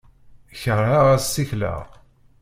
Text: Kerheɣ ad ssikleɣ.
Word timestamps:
Kerheɣ 0.61 1.05
ad 1.13 1.21
ssikleɣ. 1.23 1.81